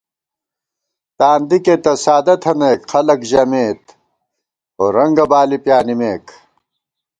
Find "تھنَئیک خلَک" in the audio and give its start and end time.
2.43-3.21